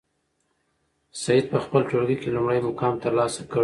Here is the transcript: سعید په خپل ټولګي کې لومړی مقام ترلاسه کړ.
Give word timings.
سعید 1.21 1.45
په 1.53 1.59
خپل 1.63 1.81
ټولګي 1.89 2.17
کې 2.21 2.29
لومړی 2.35 2.59
مقام 2.67 2.93
ترلاسه 3.05 3.41
کړ. 3.51 3.59